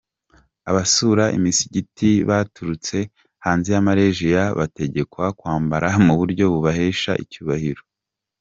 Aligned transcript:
Abasura 0.69 1.23
imisigiti 1.37 2.09
baturutse 2.29 2.97
hanze 3.45 3.69
ya 3.75 3.85
Malaysia 3.87 4.41
bategekwa 4.59 5.25
kwambara 5.39 5.87
mu 6.05 6.13
buryo 6.19 6.43
bubahesha 6.53 7.11
icyubahiro. 7.23 7.81